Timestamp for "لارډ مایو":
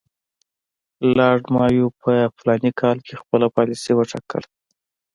1.17-1.87